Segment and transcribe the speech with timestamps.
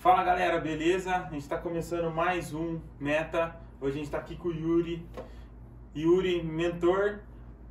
[0.00, 1.14] Fala galera, beleza?
[1.14, 3.54] A gente está começando mais um Meta.
[3.80, 5.06] Hoje a gente está aqui com o Yuri.
[5.94, 7.18] Yuri, mentor.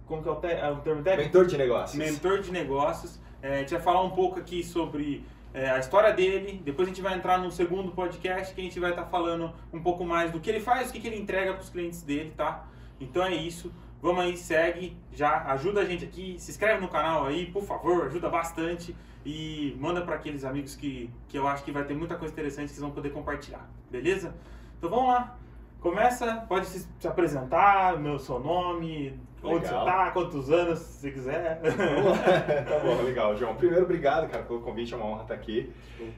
[0.06, 1.28] Como que é o, te- é o termo técnico?
[1.28, 1.98] Mentor de negócios.
[1.98, 3.20] Mentor de negócios.
[3.42, 6.62] É, a gente vai falar um pouco aqui sobre é, a história dele.
[6.64, 9.82] Depois a gente vai entrar num segundo podcast que a gente vai estar falando um
[9.82, 12.32] pouco mais do que ele faz, o que, que ele entrega para os clientes dele,
[12.38, 12.68] tá?
[13.00, 13.72] Então é isso.
[14.02, 18.06] Vamos aí, segue, já ajuda a gente aqui, se inscreve no canal aí, por favor,
[18.06, 18.96] ajuda bastante
[19.26, 22.68] e manda para aqueles amigos que, que eu acho que vai ter muita coisa interessante
[22.68, 24.34] que vocês vão poder compartilhar, beleza?
[24.78, 25.38] Então vamos lá.
[25.82, 31.12] Começa, pode se, se apresentar, meu seu nome, onde você tá, quantos anos, se você
[31.12, 31.60] quiser.
[32.68, 33.56] tá bom, legal, João.
[33.56, 35.72] Primeiro, obrigado, cara, pelo convite, é uma honra estar aqui.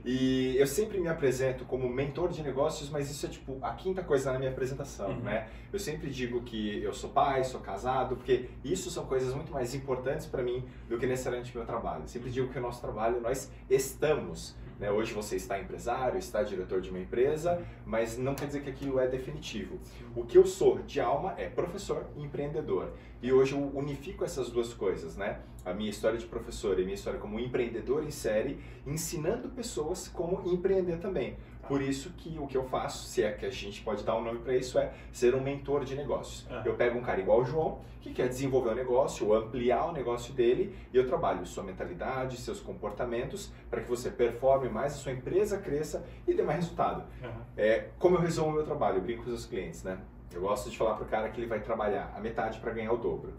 [0.05, 4.03] E eu sempre me apresento como mentor de negócios, mas isso é tipo a quinta
[4.03, 5.19] coisa na minha apresentação, Uhum.
[5.21, 5.47] né?
[5.73, 9.73] Eu sempre digo que eu sou pai, sou casado, porque isso são coisas muito mais
[9.73, 12.03] importantes para mim do que necessariamente meu trabalho.
[12.03, 14.55] Eu sempre digo que o nosso trabalho, nós estamos.
[14.81, 14.91] Né?
[14.91, 18.99] Hoje você está empresário, está diretor de uma empresa, mas não quer dizer que aquilo
[18.99, 19.79] é definitivo.
[20.15, 22.91] O que eu sou de alma é professor e empreendedor.
[23.21, 25.39] E hoje eu unifico essas duas coisas, né?
[25.63, 30.07] A minha história de professor e a minha história como empreendedor em série, ensinando pessoas
[30.07, 31.37] como empreender também.
[31.67, 34.23] Por isso que o que eu faço, se é que a gente pode dar um
[34.23, 36.45] nome para isso, é ser um mentor de negócios.
[36.49, 36.63] Ah.
[36.65, 39.91] Eu pego um cara igual o João, que quer desenvolver o negócio, ou ampliar o
[39.91, 44.97] negócio dele, e eu trabalho sua mentalidade, seus comportamentos, para que você performe mais, a
[44.97, 47.03] sua empresa cresça e dê mais resultado.
[47.55, 49.99] É, como eu resumo o meu trabalho, eu brinco com os clientes, né?
[50.33, 52.97] Eu gosto de falar pro cara que ele vai trabalhar a metade para ganhar o
[52.97, 53.33] dobro.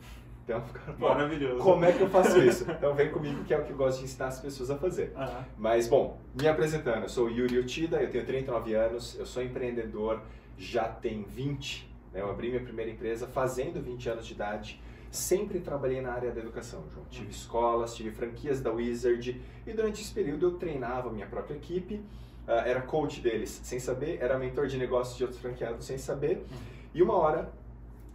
[0.44, 1.62] Então, cara, bom, Maravilhoso.
[1.62, 2.64] como é que eu faço isso?
[2.70, 5.12] Então vem comigo que é o que eu gosto de ensinar as pessoas a fazer.
[5.16, 5.44] Aham.
[5.56, 9.42] Mas, bom, me apresentando, eu sou o Yuri Otida, eu tenho 39 anos, eu sou
[9.42, 10.20] empreendedor,
[10.58, 12.20] já tem 20, né?
[12.20, 16.40] Eu abri minha primeira empresa fazendo 20 anos de idade, sempre trabalhei na área da
[16.40, 17.06] educação, João.
[17.10, 22.02] Tive escolas, tive franquias da Wizard e durante esse período eu treinava minha própria equipe,
[22.48, 26.44] ah, era coach deles sem saber, era mentor de negócios de outros franqueados sem saber.
[26.94, 27.50] E uma hora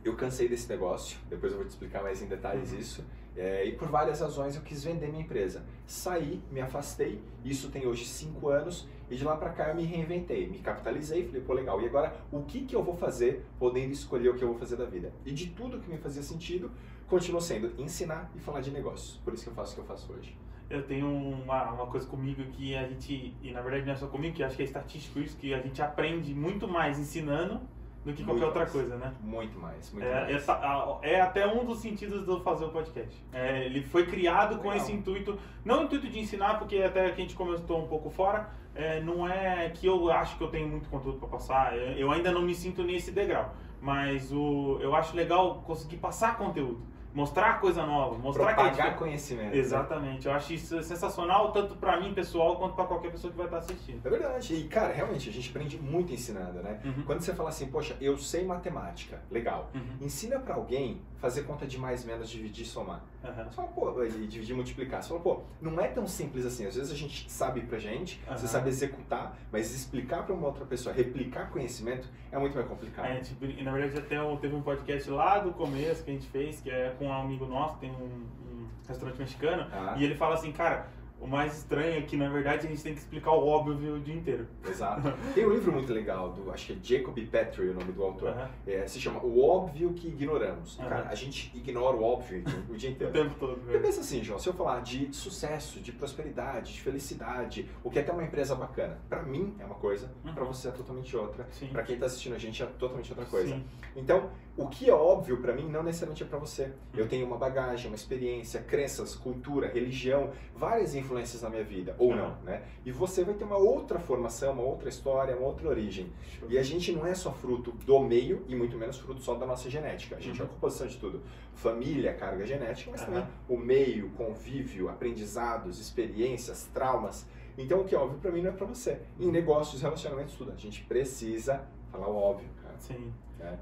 [0.07, 2.79] eu cansei desse negócio, depois eu vou te explicar mais em detalhes Uhum.
[2.79, 3.05] isso.
[3.35, 5.63] É, e por várias razões eu quis vender minha empresa.
[5.85, 9.83] Saí, me afastei, isso tem hoje cinco anos, e de lá pra cá eu me
[9.83, 13.91] reinventei, me capitalizei, falei, pô, legal, e agora o que, que eu vou fazer podendo
[13.93, 15.13] escolher o que eu vou fazer da vida?
[15.23, 16.71] E de tudo que me fazia sentido,
[17.07, 19.17] continuou sendo ensinar e falar de negócios.
[19.23, 20.35] Por isso que eu faço o que eu faço hoje.
[20.69, 24.07] Eu tenho uma, uma coisa comigo que a gente, e na verdade não é só
[24.07, 27.61] comigo, que eu acho que é estatístico isso, que a gente aprende muito mais ensinando
[28.07, 28.71] do que qualquer Muito outra mais.
[28.71, 29.13] coisa, né?
[29.21, 30.47] Muito mais, muito É, mais.
[30.49, 33.21] a- é até um dos sentidos do fazer o podcast.
[33.33, 34.77] É, ele foi criado com Legal.
[34.77, 38.09] esse intuito, não o intuito de ensinar, porque até que a gente comentou um pouco
[38.09, 41.95] fora, é, não é que eu acho que eu tenho muito conteúdo para passar, é,
[41.97, 46.79] eu ainda não me sinto nesse degrau, mas o, eu acho legal conseguir passar conteúdo,
[47.17, 48.97] mostrar coisa nova, mostrar que é Propagar diferente.
[48.99, 49.49] conhecimento.
[49.51, 49.57] né?
[49.57, 53.47] Exatamente, eu acho isso sensacional, tanto para mim pessoal quanto para qualquer pessoa que vai
[53.47, 54.05] estar assistindo.
[54.05, 54.53] É verdade.
[54.53, 56.79] E, cara, realmente, a gente aprende muito ensinando, né?
[56.85, 57.03] Uhum.
[57.07, 59.71] Quando você fala assim, poxa, eu sei matemática, legal.
[59.73, 59.97] Uhum.
[60.05, 63.01] Ensina pra alguém fazer conta de mais, menos, dividir e somar.
[63.23, 63.45] Aham.
[63.49, 65.01] Você fala, pô, e dividir e multiplicar.
[65.01, 66.67] Você fala, pô, não é tão simples assim.
[66.67, 68.37] Às vezes a gente sabe pra gente, Aham.
[68.37, 73.05] você sabe executar, mas explicar pra uma outra pessoa, replicar conhecimento, é muito mais complicado.
[73.07, 76.27] É, tipo, e na verdade até teve um podcast lá do começo que a gente
[76.27, 80.15] fez, que é com um amigo nosso, tem um, um restaurante mexicano, Ah, e ele
[80.15, 80.87] fala assim, cara,
[81.19, 83.99] o mais estranho é que na verdade a gente tem que explicar o óbvio o
[83.99, 84.45] dia inteiro.
[84.69, 85.01] Exato.
[85.33, 88.29] Tem um livro muito legal, do, acho que é Jacob Petrie, o nome do autor.
[88.29, 88.49] Aham.
[88.67, 90.79] É, se chama O Óbvio que Ignoramos.
[90.79, 90.87] Aham.
[90.89, 93.11] Cara, a gente ignora o óbvio o dia O inteiro.
[93.13, 93.59] tempo todo.
[93.65, 93.81] Velho.
[93.81, 98.03] pensa assim, João, se eu falar de sucesso, de prosperidade, de felicidade, o que é
[98.03, 100.33] ter uma empresa bacana, pra mim é uma coisa, Uhum.
[100.35, 103.55] pra você é totalmente outra, pra quem tá assistindo a gente é totalmente outra coisa.
[103.55, 103.65] Sim.
[103.95, 106.71] Então, o que é óbvio pra mim não necessariamente é pra você.
[106.95, 112.09] Eu tenho uma bagagem, uma experiência, crenças, cultura, religião, várias influências na minha vida, ou
[112.09, 112.17] Uhum.
[112.17, 112.63] não, né?
[112.83, 116.11] E você vai ter uma outra formação, uma outra história, uma outra origem.
[116.49, 119.45] E a gente não é só fruto do meio e muito menos fruto só da
[119.45, 120.15] nossa genética.
[120.15, 120.49] A gente é Uhum.
[120.49, 121.21] a composição de tudo.
[121.53, 123.11] Família, carga genética, mas Aham.
[123.11, 127.25] também o meio, convívio, aprendizados, experiências, traumas.
[127.57, 128.99] Então o que é óbvio pra mim não é pra você.
[129.19, 130.51] Em negócios, relacionamentos, tudo.
[130.51, 132.75] A gente precisa falar o óbvio, cara.
[132.79, 133.11] Sim.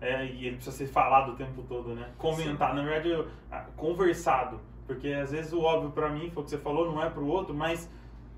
[0.02, 0.10] É.
[0.14, 2.10] É, e ele precisa ser falado o tempo todo, né?
[2.18, 4.60] Comentar, na verdade, eu- ah, conversado.
[4.88, 7.26] Porque às vezes o óbvio pra mim, foi o que você falou, não é pro
[7.26, 7.90] outro, mas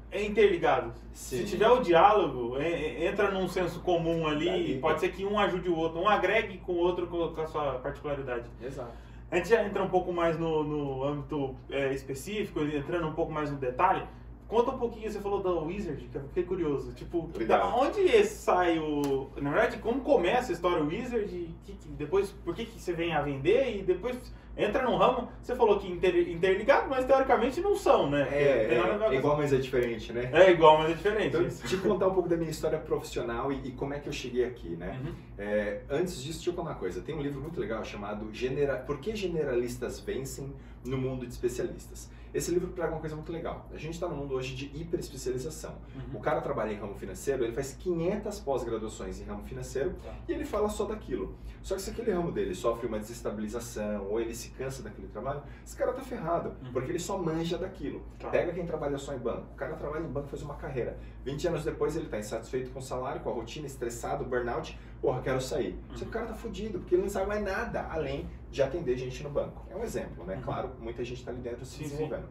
[0.09, 0.93] é interligado.
[1.11, 1.37] Sim.
[1.39, 5.09] Se tiver o diálogo, é- é- entra num senso comum ali, Daí- e pode ser
[5.09, 8.45] que um ajude o outro, um agregue com o outro com a sua particularidade.
[8.61, 8.91] Exato.
[9.29, 13.29] A gente já entra um pouco mais no, no âmbito é, específico, entrando um pouco
[13.31, 14.03] mais no detalhe.
[14.47, 16.93] Conta um pouquinho, você falou da Wizard, que eu fiquei curioso.
[16.93, 19.29] Tipo, da onde sai o.
[19.41, 21.27] Na verdade, como começa a história Wizard?
[21.65, 23.77] Que, que- depois, por que, que você vem a vender?
[23.77, 24.17] E depois
[24.55, 25.29] entra num ramo.
[25.41, 28.23] Você falou que inter, interligado, mas teoricamente não são, né?
[28.23, 30.29] Porque É, é com- igual, mas é diferente, né?
[30.33, 31.27] É igual, mas é diferente.
[31.27, 31.67] Então, isso.
[31.67, 34.45] te contar um pouco da minha história profissional e, e como é que eu cheguei
[34.45, 34.99] aqui, né?
[35.03, 35.13] Uhum.
[35.37, 37.01] É, antes disso, deixa eu contar uma coisa.
[37.01, 38.77] Tem um livro muito legal chamado Genera...
[38.77, 40.51] Por que Generalistas Vencem
[40.83, 42.09] no Mundo de Especialistas?
[42.37, 43.65] Esse livro prega uma coisa muito legal.
[43.73, 45.73] A gente está no mundo hoje de hiperespecialização.
[46.13, 46.21] O Uhum.
[46.21, 50.13] cara trabalha em ramo financeiro, ele faz 500 pós-graduações em ramo financeiro Tá.
[50.29, 51.35] e ele fala só daquilo.
[51.63, 55.41] Só que se aquele ramo dele sofre uma desestabilização ou ele se cansa daquele trabalho,
[55.65, 56.71] esse cara tá ferrado, Uhum.
[56.73, 58.03] porque ele só manja daquilo.
[58.19, 58.29] Tá.
[58.29, 59.47] Pega quem trabalha só em banco.
[59.53, 60.95] O cara trabalha em banco e faz uma carreira.
[61.25, 64.77] 20 anos depois ele tá insatisfeito com o salário, com a rotina, estressado, burnout.
[65.01, 65.75] Porra, quero sair.
[65.95, 68.97] Só que o cara tá fudido, porque ele não sabe mais nada além de atender
[68.97, 69.65] gente no banco.
[69.69, 70.35] É um exemplo, né?
[70.35, 70.41] Uhum.
[70.41, 71.89] Claro, muita gente tá ali dentro se Sim, sim.
[71.91, 72.27] desenvolvendo.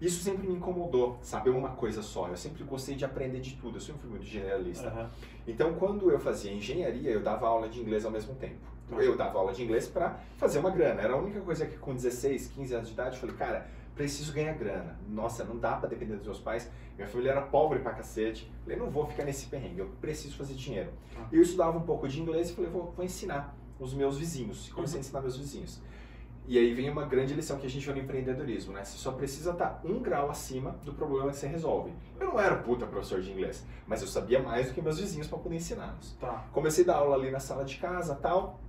[0.00, 2.26] Isso sempre me incomodou, saber uma coisa só.
[2.28, 3.76] Eu sempre gostei de aprender de tudo.
[3.76, 4.88] Eu sempre fui muito generalista.
[4.88, 5.08] Aham.
[5.46, 8.66] Então, quando eu fazia engenharia, eu dava aula de inglês ao mesmo tempo.
[8.88, 8.96] Tá.
[8.96, 11.00] Eu dava aula de inglês para fazer uma grana.
[11.00, 14.32] Era a única coisa que com 16, 15 anos de idade, eu falei, cara, preciso
[14.32, 14.98] ganhar grana.
[15.08, 16.68] Nossa, não dá para depender dos meus pais.
[16.96, 18.52] Minha família era pobre pra cacete.
[18.64, 20.90] Falei, não vou ficar nesse perrengue, eu preciso fazer dinheiro.
[21.14, 21.28] Tá.
[21.32, 24.68] Eu estudava um pouco de inglês e falei, vou, vou ensinar os meus vizinhos.
[24.68, 25.00] E comecei Uhum.
[25.00, 25.80] a ensinar meus vizinhos.
[26.46, 28.84] E aí vem uma grande lição que a gente vê no empreendedorismo, né?
[28.84, 31.90] Você só precisa estar um grau acima do problema que você resolve.
[32.20, 35.26] Eu não era puta professor de inglês, mas eu sabia mais do que meus vizinhos
[35.26, 36.12] para poder ensiná-los.
[36.20, 36.44] Tá.
[36.52, 38.60] Comecei a dar aula ali na sala de casa tal.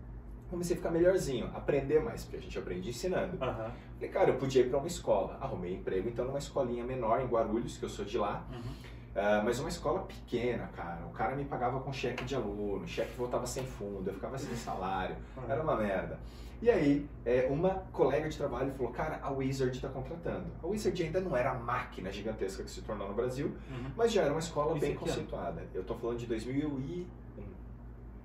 [0.50, 3.44] Comecei a ficar melhorzinho, aprender mais, porque a gente aprende ensinando.
[3.44, 3.72] Aham.
[3.96, 5.38] Falei, cara, eu podia ir para uma escola.
[5.42, 8.46] Arrumei emprego então numa escolinha menor em Guarulhos, que eu sou de lá.
[8.54, 8.72] Uhum.
[9.16, 11.06] Ah, mas uma escola pequena, cara.
[11.06, 14.54] O cara me pagava com cheque de aluno, cheque voltava sem fundo, eu ficava sem
[14.56, 15.16] salário.
[15.48, 16.20] Era uma merda.
[16.62, 20.46] E aí, é, uma colega de trabalho falou, cara, a Wizard está contratando.
[20.64, 23.92] A Wizard ainda não era a máquina gigantesca que se tornou no Brasil, Uhum.
[23.96, 25.00] mas já era uma escola Isso bem ó.
[25.00, 25.64] conceituada.
[25.74, 27.06] Eu tô falando de 2001.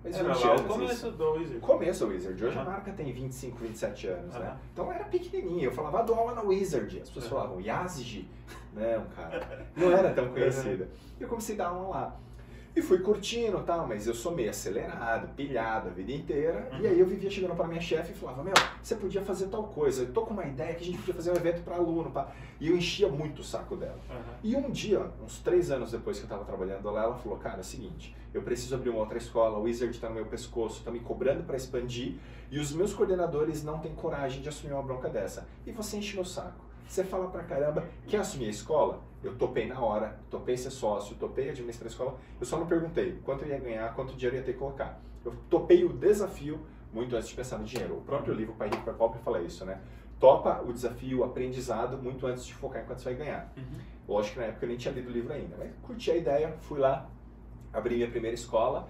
[0.02, 1.10] Mas Era 20 lá anos o começo isso.
[1.10, 1.60] do Wizard.
[1.60, 2.44] Começo da Wizard.
[2.44, 2.70] Hoje a Aham.
[2.70, 4.46] marca tem 25, 27 anos, né?
[4.46, 4.56] Aham.
[4.72, 5.64] Então era pequenininha.
[5.66, 7.00] Eu falava, "Ah, dou aula na Wizard.
[7.02, 7.34] As pessoas Aham.
[7.42, 8.26] falavam, Yazigi?
[8.74, 9.66] Não, cara.
[9.76, 10.88] Não era tão conhecida.
[11.18, 12.16] E eu comecei a dar aula lá.
[12.74, 16.68] E fui curtindo tal, mas eu sou meio acelerado, pilhado a vida inteira.
[16.72, 16.80] Uhum.
[16.80, 19.64] E aí eu vivia chegando pra minha chefe e falava, meu, você podia fazer tal
[19.64, 20.02] coisa.
[20.02, 22.12] Eu tô com uma ideia que a gente podia fazer um evento pra aluno.
[22.12, 22.32] Pá.
[22.60, 23.98] E eu enchia muito o saco dela.
[24.08, 24.18] Aham.
[24.44, 27.56] E um dia, uns três anos depois que eu estava trabalhando lá, ela falou: Cara,
[27.56, 30.78] é o seguinte, eu preciso abrir uma outra escola, o Wizard está no meu pescoço,
[30.78, 32.14] está me cobrando para expandir,
[32.52, 35.46] e os meus coordenadores não têm coragem de assumir uma bronca dessa.
[35.66, 36.69] E você enche meu saco.
[36.90, 39.00] Você fala pra caramba, quer assumir a escola?
[39.22, 42.18] Eu topei na hora, topei ser sócio, topei administrar a escola.
[42.40, 45.00] Eu só não perguntei quanto eu ia ganhar, quanto dinheiro eu ia ter que colocar.
[45.24, 46.58] Eu topei o desafio
[46.92, 47.94] muito antes de pensar no dinheiro.
[47.98, 49.80] O próprio livro Pai Rico, Pai Pobre fala isso, né?
[50.18, 53.52] Topa o desafio, o aprendizado, muito antes de focar em quanto você vai ganhar.
[53.56, 53.78] Uhum.
[54.08, 56.56] Lógico que na época eu nem tinha lido o livro ainda, mas curti a ideia,
[56.62, 57.08] fui lá,
[57.72, 58.88] abri minha primeira escola,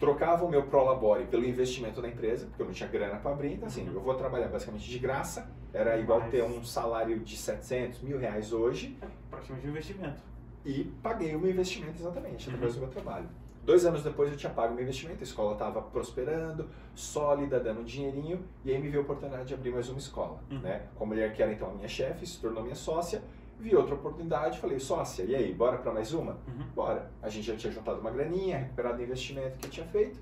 [0.00, 3.52] trocava o meu Prolabore pelo investimento da empresa, porque eu não tinha grana para abrir,
[3.52, 3.94] então assim, Uhum.
[3.94, 8.18] eu vou trabalhar basicamente de graça, era igual Mas- ter um salário de 700 mil
[8.18, 10.22] reais hoje, É praticamente um investimento.
[10.64, 12.80] e paguei o meu investimento exatamente através Uhum.
[12.80, 13.28] do meu trabalho.
[13.64, 17.80] Dois anos depois eu tinha pago o meu investimento, a escola estava prosperando, sólida, dando
[17.80, 20.40] um dinheirinho, e aí me veio a oportunidade de abrir mais uma escola.
[20.50, 20.60] Uhum.
[20.60, 20.86] Né?
[20.94, 23.22] Com a mulher que era então a minha chefe, se tornou minha sócia,
[23.58, 26.32] vi outra oportunidade, falei, sócia, e aí, bora para mais uma?
[26.46, 26.64] Uhum.
[26.76, 27.10] Bora.
[27.20, 30.20] A gente já tinha juntado uma graninha, recuperado o investimento que eu tinha feito,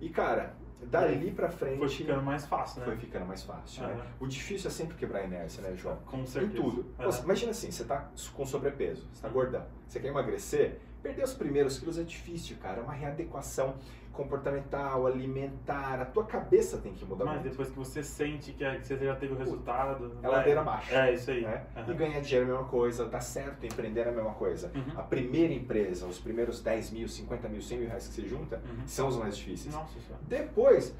[0.00, 0.54] e cara,
[0.86, 2.86] dali pra frente Foi ficando mais fácil, né?
[2.86, 3.82] foi ficando mais fácil.
[3.86, 3.92] né?
[3.94, 4.06] Aham.
[4.20, 5.96] O difícil é sempre quebrar a inércia, né, João?
[6.06, 6.54] Com Em certeza.
[6.62, 6.84] tudo.
[6.96, 7.20] Pô, Aham.
[7.24, 11.78] imagina assim, você tá com sobrepeso, você tá gordão, você quer emagrecer, perder os primeiros
[11.78, 12.80] quilos é difícil, cara.
[12.80, 13.76] É uma readequação
[14.14, 17.50] comportamental, alimentar, a tua cabeça tem que mudar Mas muito.
[17.50, 20.12] depois que você sente que você já teve o resultado.
[20.22, 20.94] É vai- ladeira abaixo.
[20.94, 21.42] É, isso aí.
[21.42, 21.64] Né?
[21.76, 21.92] Aham.
[21.92, 24.70] E ganhar dinheiro é a mesma coisa, dar certo, empreender é a mesma coisa.
[24.74, 24.98] Uhum.
[24.98, 28.56] A primeira empresa, os primeiros 10 mil, 50 mil, 100 mil reais que você junta,
[28.64, 28.86] Uhum.
[28.86, 29.74] são os mais difíceis.
[29.74, 30.22] Nossa senhora.
[30.28, 30.94] Depois,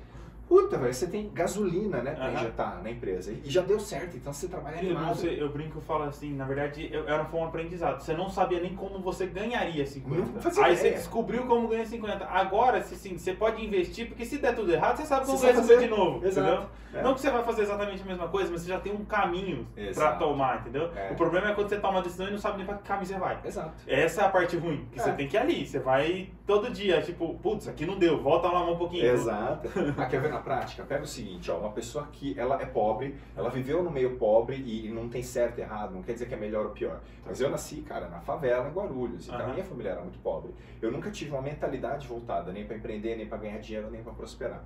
[0.48, 2.34] puta, velho, você tem gasolina, né, pra Aham.
[2.34, 3.32] injetar na empresa.
[3.32, 5.14] E já deu certo, então você trabalha Eu, animado.
[5.16, 8.00] você, eu brinco e falo assim, na verdade, eu, era, foi um aprendizado.
[8.00, 10.32] Você não sabia nem como você ganharia 50.
[10.32, 10.96] Não fazia Aí você ideia.
[10.96, 12.24] descobriu como ganha 50.
[12.26, 15.46] Agora, se, sim, você pode investir, porque se der tudo errado, você sabe como Você
[15.48, 16.00] ganhar 50 de fazer.
[16.02, 16.26] novo.
[16.26, 16.46] Exato.
[16.48, 16.68] Entendeu?
[16.94, 17.02] É.
[17.02, 19.66] Não que você vai fazer exatamente a mesma coisa, mas você já tem um caminho
[19.74, 20.18] pra Exato.
[20.20, 20.90] tomar, entendeu?
[20.94, 21.10] É.
[21.10, 23.06] O problema é quando você toma uma decisão e não sabe nem pra que caminho
[23.06, 23.38] você vai.
[23.44, 23.72] Exato.
[23.88, 25.02] Essa é a parte ruim, que É.
[25.02, 25.66] você tem que ir ali.
[25.66, 29.06] Você vai todo dia, tipo, putz, aqui não deu, volta lá um pouquinho.
[29.06, 29.68] Exato.
[30.08, 30.82] Quer ver na prática?
[30.84, 34.56] Pega o seguinte, ó, uma pessoa que ela é pobre, ela viveu no meio pobre
[34.56, 37.00] e não tem certo e errado, não quer dizer que é melhor ou pior.
[37.24, 39.52] Mas eu nasci, cara, na favela, em Guarulhos, então a Aham.
[39.52, 40.52] minha família era muito pobre.
[40.82, 44.12] Eu nunca tive uma mentalidade voltada nem para empreender, nem para ganhar dinheiro, nem para
[44.12, 44.62] prosperar.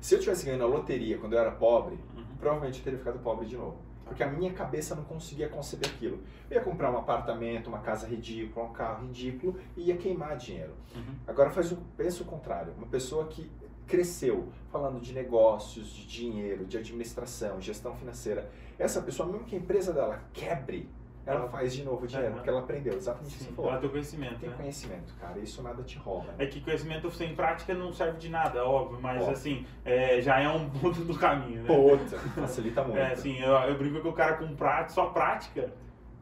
[0.00, 2.24] Se eu tivesse ganhando a loteria quando eu era pobre, Uhum.
[2.40, 3.76] provavelmente eu teria ficado pobre de novo.
[4.04, 6.18] Porque a minha cabeça não conseguia conceber aquilo.
[6.50, 10.72] Eu ia comprar um apartamento, uma casa ridícula, um carro ridículo e ia queimar dinheiro.
[10.94, 11.14] Uhum.
[11.26, 12.74] Agora faz o, pensa o contrário.
[12.76, 13.50] Uma pessoa que
[13.86, 18.50] cresceu falando de negócios, de dinheiro, de administração, gestão financeira.
[18.78, 20.88] Essa pessoa, mesmo que a empresa dela quebre,
[21.24, 22.36] ela Ela- faz de novo dinheiro, Aham.
[22.36, 23.70] porque ela aprendeu exatamente o que você falou.
[23.70, 24.56] ela tem o conhecimento, Tem né?
[24.56, 25.38] conhecimento, cara.
[25.38, 26.28] Isso nada te rouba.
[26.32, 26.34] né?
[26.38, 30.48] É que conhecimento sem prática não serve de nada, óbvio, mas assim, é, já é
[30.48, 31.66] um ponto do caminho, né?
[31.68, 32.98] Puta, facilita muito.
[32.98, 35.72] É, assim, eu, eu brinco que o cara com prática, só prática,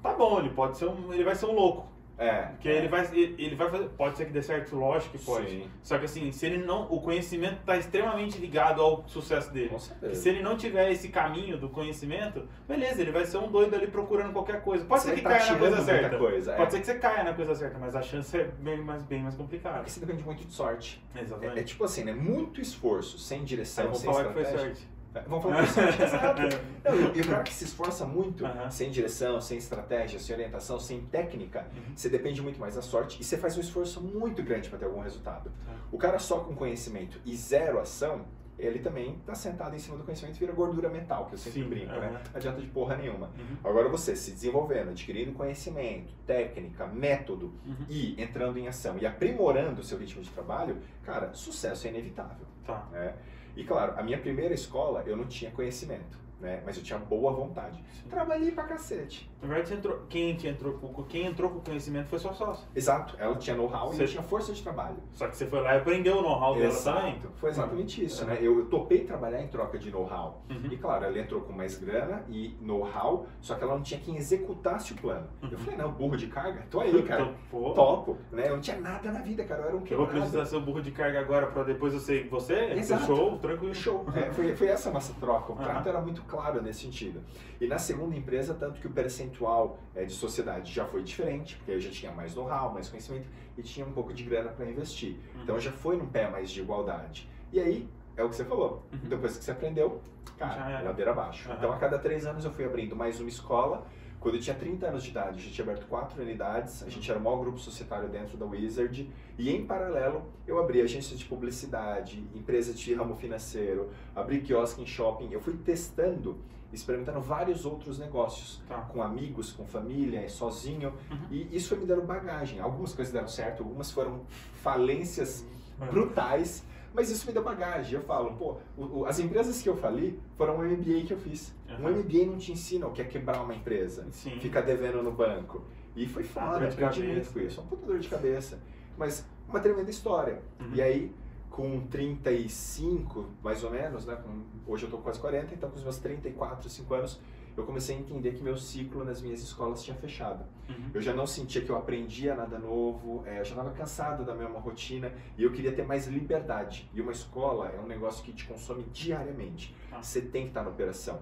[0.03, 1.89] tá bom, ele pode ser um, ele vai ser um louco.
[2.21, 2.43] É.
[2.43, 5.49] Porque ele vai, ele vai fazer, pode ser que dê certo, lógico que pode.
[5.49, 5.71] Sim.
[5.83, 9.71] Só que assim, se ele não, o conhecimento está extremamente ligado ao sucesso dele.
[9.71, 10.15] Com E certeza.
[10.15, 13.87] se ele não tiver esse caminho do conhecimento, beleza, ele vai ser um doido ali
[13.87, 14.85] procurando qualquer coisa.
[14.85, 16.19] Pode ser Você que tá caia na coisa certa.
[16.19, 16.57] coisa, é.
[16.57, 19.23] Pode ser que você caia na coisa certa, mas a chance é bem mais, bem
[19.23, 19.79] mais complicada.
[19.79, 21.03] Porque você depende muito de sorte.
[21.19, 21.59] Exatamente.
[21.59, 22.13] É, é tipo assim, né?
[22.13, 24.75] Muito esforço, sem direção, sem falar que foi estratégia.
[24.75, 25.00] sorte.
[25.15, 26.43] É, Vamos falar sorte, exato.
[26.85, 28.71] Não, e- o cara que se esforça muito, Aham.
[28.71, 31.97] sem direção, sem estratégia, sem orientação, sem técnica, Uhum.
[31.97, 34.85] você depende muito mais da sorte e você faz um esforço muito grande para ter
[34.85, 35.51] algum resultado.
[35.67, 35.73] Tá.
[35.91, 38.25] O cara só com conhecimento e zero ação,
[38.57, 41.63] ele também está sentado em cima do conhecimento e vira gordura mental, que eu sempre
[41.63, 42.11] Sim, brinco, né?
[42.13, 43.29] Não adianta de porra nenhuma.
[43.29, 43.57] Uhum.
[43.65, 47.87] Agora você se desenvolvendo, adquirindo conhecimento, técnica, método Uhum.
[47.89, 52.47] e entrando em ação e aprimorando o seu ritmo de trabalho, cara, sucesso é inevitável.
[52.65, 52.87] Tá.
[52.93, 53.15] né?
[53.57, 56.63] E claro, a minha primeira escola eu não tinha conhecimento, né?
[56.65, 57.83] mas eu tinha boa vontade.
[57.93, 58.09] Sim.
[58.09, 59.31] Trabalhei pra cacete.
[59.43, 62.67] Na verdade, você entrou, quem, entrou com, quem entrou com o conhecimento foi sua sócia.
[62.75, 64.97] Exato, ela tinha know-how e eu tinha força de trabalho.
[65.13, 67.21] Só que você foi lá e aprendeu o know-how dela também.
[67.37, 68.29] Foi exatamente isso, Uhum.
[68.31, 68.39] né?
[68.41, 70.43] Eu, eu topei trabalhar em troca de know-how.
[70.51, 70.69] Uhum.
[70.71, 74.17] E claro, ela entrou com mais grana e know-how, só que ela não tinha quem
[74.17, 75.27] executasse o plano.
[75.43, 75.59] Eu Uhum.
[75.59, 76.65] falei, não, burro de carga?
[76.71, 77.33] Tô aí, cara.
[77.51, 78.49] Topo, né?
[78.49, 79.63] Eu não tinha nada na vida, cara.
[79.63, 80.11] Eu era um Eu vou quebrado.
[80.21, 82.73] precisar ser o burro de carga agora pra depois eu ser você?
[82.75, 83.07] Exato.
[83.07, 83.75] Show, tranquilo.
[83.75, 84.05] Show.
[84.15, 85.53] É, foi, foi essa a nossa troca.
[85.53, 87.21] O trato era muito claro nesse sentido.
[87.61, 91.73] E na segunda empresa, tanto que o percentual é, de sociedade já foi diferente, porque
[91.73, 95.17] eu já tinha mais know-how, mais conhecimento e tinha um pouco de grana para investir.
[95.35, 95.43] Uhum.
[95.43, 97.29] Então já foi num pé mais de igualdade.
[97.53, 98.83] E aí, é o que você falou.
[98.93, 99.09] Uhum.
[99.09, 100.01] Depois que você aprendeu,
[100.39, 101.49] cara, ladeira abaixo.
[101.49, 101.59] Aham.
[101.59, 103.87] Então a cada três anos eu fui abrindo mais uma escola.
[104.19, 107.11] Quando eu tinha 30 anos de idade, a gente tinha aberto quatro unidades, a gente
[107.11, 111.25] era o maior grupo societário dentro da Wizard, e em paralelo eu abri agência de
[111.25, 116.37] publicidade, empresa de ramo financeiro, abri quiosque em shopping, eu fui testando,
[116.71, 118.83] experimentando vários outros negócios, Tá.
[118.83, 121.19] com amigos, com família, sozinho, Uhum.
[121.31, 122.61] e isso foi me dando bagagem.
[122.61, 124.21] Algumas coisas deram certo, algumas foram
[124.53, 125.47] falências
[125.81, 125.87] Uhum.
[125.87, 126.63] brutais,
[126.95, 127.95] mas isso me deu bagagem.
[127.95, 131.19] Eu falo, pô, o- o- as empresas que eu fali foram um MBA que eu
[131.19, 131.55] fiz.
[131.69, 131.91] Um Aham.
[131.99, 134.39] MBA não te ensina o que é quebrar uma empresa, Sim.
[134.41, 135.63] ficar devendo no banco.
[135.97, 137.61] E foi foda, aprendi muito com isso.
[137.61, 138.59] Uma puta dor de cabeça.
[138.99, 140.41] Mas uma tremenda história.
[140.61, 140.71] Uhum.
[140.75, 141.13] E aí,
[141.51, 144.17] com 35, mais ou menos, né?
[144.17, 144.43] com-
[144.73, 147.21] hoje eu tô com quase 40, então com os meus 34, 5 anos,
[147.61, 150.45] eu comecei a entender que meu ciclo nas minhas escolas tinha fechado.
[150.69, 150.91] Uhum.
[150.95, 154.35] Eu já não sentia que eu aprendia nada novo, é, eu já estava cansado da
[154.35, 156.91] mesma rotina e eu queria ter mais liberdade.
[156.95, 159.75] E uma escola é um negócio que te consome diariamente.
[159.93, 160.03] Ah.
[160.03, 161.21] Você tem que estar na operação.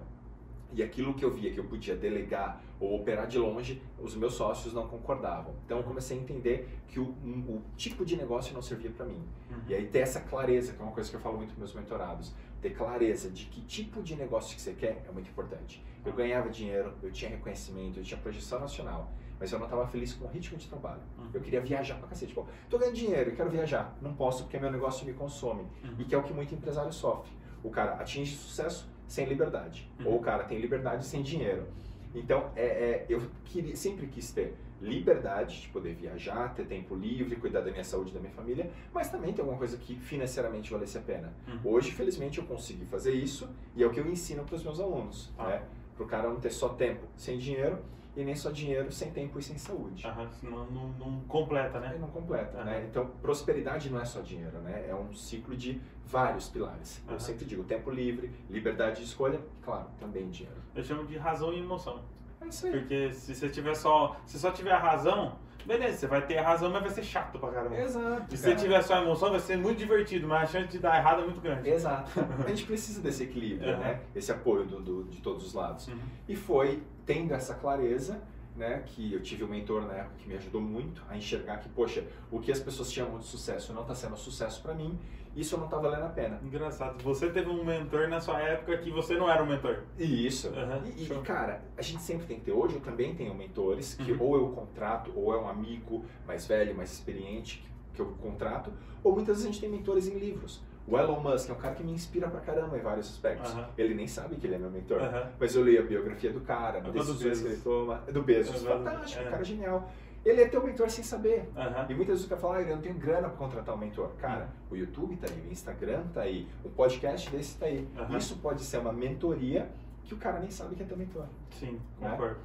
[0.71, 4.35] E aquilo que eu via que eu podia delegar ou operar de longe, os meus
[4.35, 5.55] sócios não concordavam.
[5.65, 9.05] Então eu comecei a entender que o, um- o tipo de negócio não servia para
[9.07, 9.21] mim.
[9.49, 9.57] Uhum.
[9.67, 11.73] E aí ter essa clareza, que é uma coisa que eu falo muito com meus
[11.73, 15.83] mentorados, ter clareza de que tipo de negócio que você quer é muito importante.
[16.05, 20.13] Eu ganhava dinheiro, eu tinha reconhecimento, eu tinha projeção nacional, mas eu não estava feliz
[20.13, 21.01] com o ritmo de trabalho.
[21.17, 21.29] Uhum.
[21.33, 22.33] Eu queria viajar pra cacete.
[22.33, 23.97] Tipo, tô ganhando dinheiro, eu quero viajar.
[24.01, 25.61] Não posso porque meu negócio me consome.
[25.83, 25.95] Uhum.
[25.99, 27.31] E que é o que muito empresário sofre.
[27.63, 29.89] O cara atinge sucesso sem liberdade.
[29.99, 30.07] Uhum.
[30.07, 31.67] Ou o cara tem liberdade sem dinheiro.
[32.13, 37.35] Então, é, é, eu queria, sempre quis ter liberdade de poder viajar, ter tempo livre,
[37.35, 40.71] cuidar da minha saúde e da minha família, mas também ter alguma coisa que financeiramente
[40.71, 41.33] valesse a pena.
[41.47, 41.73] Uhum.
[41.73, 44.79] Hoje, felizmente, eu consegui fazer isso e é o que eu ensino para os meus
[44.79, 45.31] alunos.
[45.37, 45.47] Ah.
[45.47, 45.63] Né?
[45.95, 47.79] Para o cara não ter só tempo sem dinheiro
[48.15, 50.05] e nem só dinheiro sem tempo e sem saúde.
[50.07, 51.97] Aham, senão não, não completa, né?
[51.99, 52.65] não completa, Aham.
[52.65, 52.85] né?
[52.89, 54.85] Então, prosperidade não é só dinheiro, né?
[54.89, 57.01] É um ciclo de vários pilares.
[57.07, 60.59] Eu sempre digo, tempo livre, liberdade de escolha, claro, também dinheiro.
[60.73, 62.01] Eu chamo de razão e emoção.
[62.49, 62.71] Isso aí.
[62.71, 64.15] Porque se você tiver só.
[64.25, 67.37] Se só tiver a razão, beleza, você vai ter a razão, mas vai ser chato
[67.39, 67.77] pra caramba.
[67.79, 68.33] Exato.
[68.33, 68.61] E se você cara.
[68.61, 71.25] tiver só a emoção, vai ser muito divertido, mas a chance de dar errado é
[71.25, 71.69] muito grande.
[71.69, 72.11] Exato.
[72.45, 73.79] A gente precisa desse equilíbrio, Aham.
[73.79, 74.01] né?
[74.15, 75.87] Esse apoio do, do- de todos os lados.
[75.87, 75.99] Uhum.
[76.27, 78.21] E foi tendo essa clareza,
[78.55, 81.69] né, que eu tive um mentor na época que me ajudou muito a enxergar que,
[81.69, 84.99] poxa, o que as pessoas chamam de sucesso não está sendo sucesso para mim,
[85.35, 86.39] isso não está valendo a pena.
[86.43, 87.01] Engraçado.
[87.03, 89.83] Você teve um mentor na sua época que você não era um mentor.
[89.97, 90.49] Isso.
[90.49, 92.51] Aham, e, e, cara, a gente sempre tem que ter.
[92.51, 94.21] Hoje eu também tenho mentores que Uhum.
[94.23, 98.71] ou eu contrato, ou é um amigo mais velho, mais experiente que, eu contrato,
[99.03, 100.61] ou muitas vezes a gente tem mentores em livros.
[100.87, 103.51] O Elon Musk é um cara que me inspira pra caramba em vários aspectos.
[103.51, 103.69] Aham.
[103.77, 104.99] Ele nem sabe que ele é meu mentor.
[105.39, 107.97] Mas eu leio a biografia do cara, do decisões que ele toma.
[108.11, 108.63] Do Bezos.
[108.63, 109.27] Fantástico, é.
[109.27, 109.91] um cara genial.
[110.25, 111.49] Ele é teu mentor sem saber.
[111.55, 111.85] Aham.
[111.89, 114.09] E muitas vezes o cara fala, ah, eu não tenho grana pra contratar um mentor.
[114.17, 117.87] Cara, o YouTube tá aí, o Instagram tá aí, o podcast desse tá aí.
[117.97, 118.17] Aham.
[118.17, 119.69] Isso pode ser uma mentoria
[120.03, 121.25] que o cara nem sabe que é teu mentor.
[121.51, 122.09] Sim, Né?
[122.11, 122.37] concordo.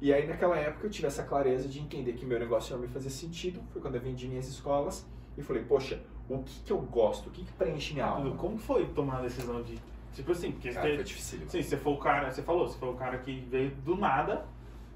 [0.00, 2.88] E aí naquela época eu tive essa clareza de entender que meu negócio não me
[2.88, 3.60] fazia sentido.
[3.70, 7.26] Foi quando eu vendi minhas escolas e falei, poxa, o que que eu gosto?
[7.28, 8.34] O que que preenche minha alma?
[8.36, 9.78] Como foi tomar a decisão de.
[10.14, 11.40] Tipo assim, porque Cara, você- foi difícil.
[11.48, 14.44] Sim, você foi o cara, você falou, você foi o cara que veio do nada,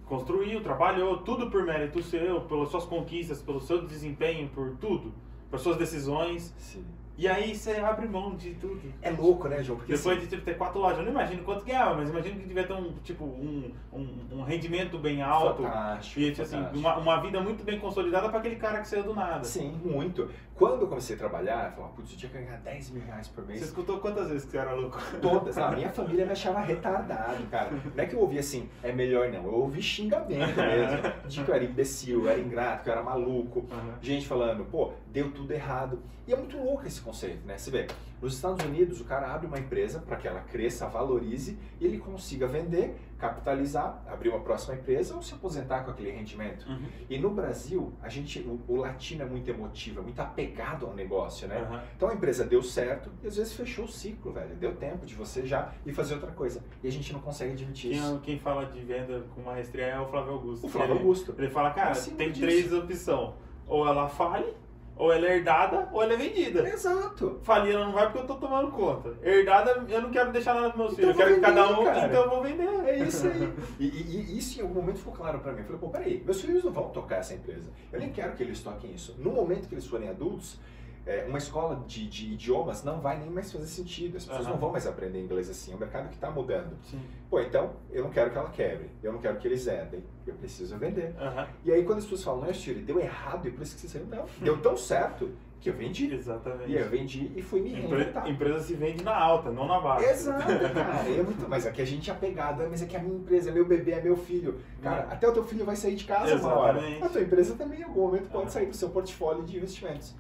[0.07, 5.13] construiu, trabalhou, tudo por mérito seu, pelas suas conquistas, pelo seu desempenho, por tudo,
[5.51, 6.55] por suas decisões.
[6.59, 6.85] Sim.
[7.17, 8.81] E aí você abre mão de tudo.
[9.01, 9.79] É louco, né, João?
[9.79, 12.41] Porque Depois assim, de tipo, ter quatro lojas, eu não imagino quanto ganhava, mas imagino
[12.41, 15.63] que devia ter um, tipo, um, um, um rendimento bem alto.
[15.63, 16.79] fantástico, E tipo assim, fantástico.
[16.81, 19.45] uma, uma vida muito bem consolidada para aquele cara que saiu do nada.
[19.45, 20.29] Sim, muito.
[20.57, 23.29] Quando eu comecei a trabalhar, eu falava, putz, eu tinha que ganhar 10 mil reais
[23.29, 23.61] por mês.
[23.61, 24.99] Você escutou quantas vezes que você era louco?
[25.23, 25.57] Todas.
[25.57, 27.71] A minha família me achava retardado, cara.
[27.73, 29.45] Não é que eu ouvia assim, é melhor não.
[29.45, 31.29] Eu ouvi xingamento mesmo.
[31.29, 33.65] De que eu era imbecil, eu era ingrato, que eu era maluco.
[33.71, 33.95] Aham.
[34.03, 36.03] Gente falando, pô, deu tudo errado.
[36.27, 37.57] E é muito louco esse conceito, né?
[37.57, 37.87] Você vê,
[38.21, 41.99] nos Estados Unidos o cara abre uma empresa para que ela cresça, valorize e ele
[41.99, 46.67] consiga vender, capitalizar, abrir uma próxima empresa ou se aposentar com aquele rendimento.
[46.67, 46.87] Uhum.
[47.09, 50.95] E no Brasil, a gente, o, o latino é muito emotivo, é muito apegado ao
[50.95, 51.59] negócio, né?
[51.59, 51.83] Aham.
[51.97, 54.57] Então a empresa deu certo e às vezes fechou o ciclo, velho.
[54.57, 56.65] Deu tempo de você já ir fazer outra coisa.
[56.83, 58.19] E a gente não consegue admitir isso.
[58.23, 60.67] Quem, quem fala de venda com maestria é o Flávio Augusto.
[60.67, 61.35] O Flávio Ele- Augusto.
[61.39, 62.41] Ele fala, cara, Acima tem disso.
[62.47, 63.35] três opções.
[63.67, 64.53] Ou ela fale,
[64.97, 66.69] ou ela é herdada, ou ela é vendida.
[66.69, 67.39] Exato.
[67.43, 69.15] Falir ela não vai porque eu tô tomando conta.
[69.23, 71.19] Herdada, eu não quero deixar nada dos meus Então filhos.
[71.21, 72.07] Eu eu quero que vou cada vender, um, cara.
[72.07, 72.89] então eu vou vender.
[72.89, 73.53] É isso aí.
[73.81, 75.59] E, e- e isso em algum momento ficou claro pra mim.
[75.61, 77.69] Eu falei, pô, peraí, meus filhos não vão tocar essa empresa.
[77.93, 79.15] Eu nem quero que eles toquem isso.
[79.19, 80.59] No momento que eles forem adultos,
[81.07, 84.17] é, uma escola de, de idiomas não vai nem mais fazer sentido.
[84.17, 84.55] As pessoas Aham.
[84.55, 85.73] não vão mais aprender inglês assim.
[85.73, 86.77] É um mercado que está mudando.
[86.83, 87.01] Sim.
[87.29, 88.91] Pô, então eu não quero que ela quebre.
[89.03, 90.03] Eu não quero que eles herdem.
[90.27, 91.15] Eu preciso vender.
[91.19, 91.47] Aham.
[91.65, 93.89] E aí quando as pessoas falam, não, Yuri, deu errado e por isso que você
[93.89, 94.07] saiu.
[94.07, 95.31] Não, deu tão certo
[95.61, 96.13] que eu vendi.
[96.15, 96.71] Exatamente.
[96.71, 98.31] E eu vendi e fui me Empre- reinventar.
[98.31, 100.11] empresa se vende na alta, não na baixa.
[100.11, 100.45] Exato,
[100.75, 101.09] cara.
[101.09, 103.51] É muito- Mas aqui a gente é apegado, "Ah, mas aqui é a minha empresa,
[103.51, 104.59] é meu bebê, é meu filho.
[104.83, 105.13] Cara, É.
[105.15, 106.79] até o teu filho vai sair de casa uma hora.
[106.79, 107.03] Exatamente.
[107.05, 108.51] A tua empresa também em algum momento pode Ah.
[108.51, 110.15] sair do seu portfólio de investimentos.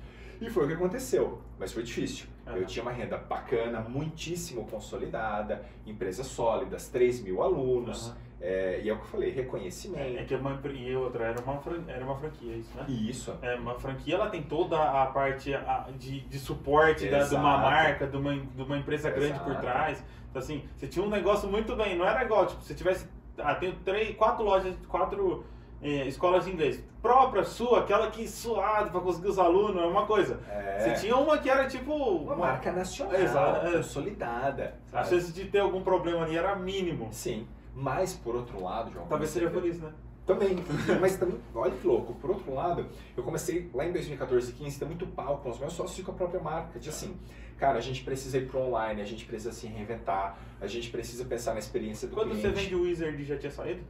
[0.44, 2.26] E foi o que aconteceu, mas foi difícil.
[2.46, 2.56] Ah.
[2.56, 8.16] Eu tinha uma renda bacana, muitíssimo consolidada, empresas sólidas, 3 mil alunos, Aham.
[8.40, 10.24] é, e é o que eu falei, É reconhecimento.
[10.26, 12.84] que uma, empre- e outra, era uma, era uma franquia, isso, né?
[12.88, 13.34] Isso.
[13.40, 17.54] É, uma franquia ela tem toda a parte a- de, de suporte da, de uma
[17.54, 17.62] Exato.
[17.62, 19.60] marca, de uma, de uma empresa grande por Exato.
[19.62, 20.04] trás.
[20.28, 23.08] Então, assim, você tinha um negócio muito bem, não era igual, tipo, se tivesse.
[23.38, 25.44] Ah, tenho três, quatro lojas, quatro
[25.84, 26.82] eh, escolas de inglês.
[27.02, 30.40] Própria sua, aquela que suado pra conseguir os alunos, é uma coisa.
[30.50, 31.92] É, Você tinha uma que era tipo.
[31.94, 33.72] uma marca nacional, Exato, é.
[33.72, 34.74] consolidada.
[34.90, 37.08] A chance de ter algum problema ali era mínimo.
[37.12, 39.06] Sim, mas por outro lado, João...
[39.06, 39.92] Talvez você seja por isso, né?
[40.26, 40.56] Também,
[41.02, 44.78] mas também, olha que louco, por outro lado, eu comecei lá em 2014 e 15
[44.78, 47.14] ter muito pau com os meus sócios e com a própria marca, de assim,
[47.58, 51.26] cara, a gente precisa ir pro online, a gente precisa se reinventar, a gente precisa
[51.26, 52.58] pensar na experiência do Quando você cliente.
[52.62, 53.82] vende o Wizard já tinha saído?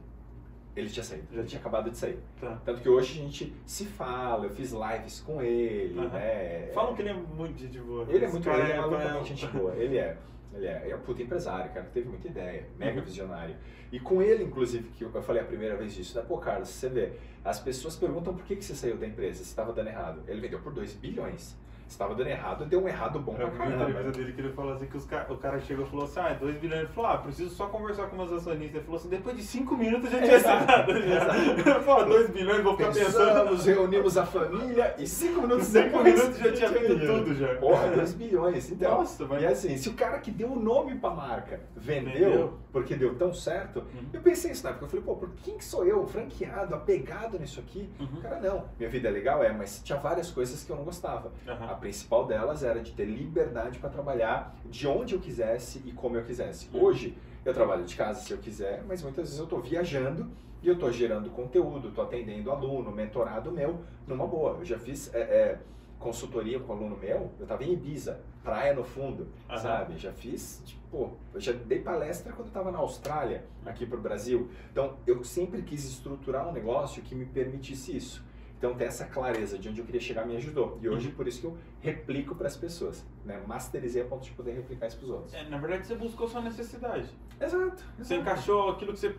[0.75, 2.19] Ele tinha saído, Já tinha acabado de sair.
[2.39, 2.59] Tá.
[2.65, 6.09] Tanto que hoje a gente se fala, eu fiz lives com ele, Aham.
[6.09, 6.69] né?
[6.73, 8.05] Falam que ele é muito gente boa.
[8.09, 10.17] Ele é muito, ele é é- malucamente gente boa, ele é.
[10.53, 13.05] Ele é, é um puta empresário, cara, que teve muita ideia, mega Uhum.
[13.05, 13.55] visionário.
[13.91, 16.23] E com ele, inclusive, que eu falei a primeira vez disso, né?
[16.25, 19.49] Pô, Carlos, você vê, as pessoas perguntam por que, que você saiu da empresa, se
[19.49, 20.21] estava dando errado.
[20.27, 21.57] Ele vendeu por 2 bilhões.
[21.87, 23.89] Estava dando errado, deu um errado bom pra Eu vi uma caramba.
[23.89, 26.19] entrevista dele que ele falou assim que os ca- o cara chegou e falou assim,
[26.19, 26.81] ah, 2 bilhões.
[26.81, 28.75] Ele falou, ah, preciso só conversar com meus acionistas.
[28.75, 30.91] Ele falou assim, depois de 5 minutos já tinha assinado.
[30.91, 33.27] Ele falou, 2 bilhões, vou ficar pensando.
[33.27, 36.03] Pensamos, reunimos a família e 5 minutos 5 depois...
[36.15, 37.55] minutos já tinha feito tudo já.
[37.55, 38.71] Porra, 2 bilhões.
[38.71, 39.41] Então, Nossa, mas...
[39.43, 42.53] E assim, se o cara que deu o nome pra marca vendeu, Vendeu.
[42.71, 44.07] porque deu tão certo, Uhum.
[44.11, 44.85] eu pensei isso na época.
[44.85, 47.89] Eu falei, pô, por quem que sou eu, franqueado, apegado nisso aqui?
[47.99, 48.07] Uhum.
[48.17, 48.65] O cara, não.
[48.79, 51.31] Minha vida é legal, é, mas tinha várias coisas que eu não gostava.
[51.47, 51.74] Aham.
[51.75, 56.15] A principal delas era de ter liberdade para trabalhar de onde eu quisesse e como
[56.15, 56.69] eu quisesse.
[56.73, 56.85] Uhum.
[56.85, 60.31] Hoje, eu trabalho de casa se eu quiser, mas muitas vezes eu estou viajando
[60.63, 64.55] e eu estou gerando conteúdo, estou atendendo aluno, mentorado meu, numa boa.
[64.59, 65.59] Eu já fiz é, é,
[65.99, 69.59] consultoria com aluno meu, eu estava em Ibiza, praia no fundo, Aham.
[69.59, 69.97] sabe?
[69.97, 74.01] Já fiz, tipo, eu já dei palestra quando eu estava na Austrália, aqui para o
[74.01, 74.49] Brasil.
[74.71, 78.23] Então, eu sempre quis estruturar um negócio que me permitisse isso.
[78.65, 80.79] Então, ter essa clareza de onde eu queria chegar me ajudou.
[80.81, 83.05] E hoje, por isso que eu replico para as pessoas.
[83.23, 83.39] Né?
[83.45, 85.33] Masterizei a ponto de poder replicar isso para os outros.
[85.33, 87.07] É, na verdade, você buscou sua necessidade.
[87.39, 87.83] Exato.
[87.97, 88.21] Você exato.
[88.21, 89.15] encaixou aquilo que você